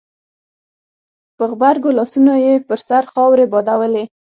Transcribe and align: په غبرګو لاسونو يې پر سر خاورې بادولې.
په 1.37 1.43
غبرګو 1.51 1.95
لاسونو 1.97 2.33
يې 2.45 2.53
پر 2.67 2.79
سر 2.87 3.03
خاورې 3.11 3.45
بادولې. 3.53 4.03